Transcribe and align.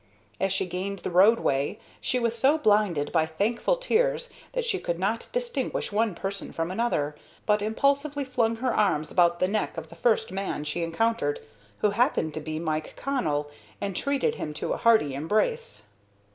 As 0.39 0.51
she 0.51 0.65
gained 0.65 0.97
the 1.03 1.11
roadway, 1.11 1.77
she 1.99 2.17
was 2.17 2.35
so 2.35 2.57
blinded 2.57 3.11
by 3.11 3.27
thankful 3.27 3.75
tears 3.77 4.31
that 4.53 4.65
she 4.65 4.79
could 4.79 4.97
not 4.97 5.29
distinguish 5.31 5.91
one 5.91 6.15
person 6.15 6.51
from 6.51 6.71
another, 6.71 7.15
but 7.45 7.61
impulsively 7.61 8.25
flung 8.25 8.55
her 8.55 8.73
arms 8.73 9.11
about 9.11 9.39
the 9.39 9.47
neck 9.47 9.77
of 9.77 9.89
the 9.89 9.95
first 9.95 10.31
man 10.31 10.63
she 10.63 10.81
encountered, 10.81 11.39
who 11.81 11.91
happened 11.91 12.33
to 12.33 12.41
be 12.41 12.57
Mike 12.57 12.95
Connell, 12.95 13.51
and 13.79 13.95
treated 13.95 14.33
him 14.37 14.55
to 14.55 14.73
a 14.73 14.77
hearty 14.77 15.13
embrace. 15.13 15.83